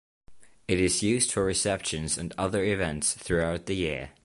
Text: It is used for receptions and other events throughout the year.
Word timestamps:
It 0.67 0.79
is 0.79 1.03
used 1.03 1.31
for 1.31 1.45
receptions 1.45 2.17
and 2.17 2.33
other 2.35 2.63
events 2.63 3.13
throughout 3.13 3.67
the 3.67 3.75
year. 3.75 4.09